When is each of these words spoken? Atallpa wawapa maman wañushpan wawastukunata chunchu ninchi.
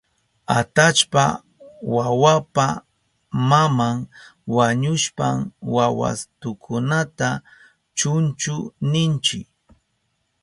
Atallpa 0.57 1.23
wawapa 1.95 2.65
maman 3.49 3.97
wañushpan 4.55 5.35
wawastukunata 5.73 7.27
chunchu 7.97 8.55
ninchi. 8.91 9.39